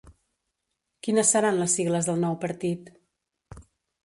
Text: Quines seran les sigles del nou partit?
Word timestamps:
Quines 1.07 1.33
seran 1.35 1.59
les 1.65 1.75
sigles 1.79 2.09
del 2.09 2.19
nou 2.25 2.39
partit? 2.47 2.91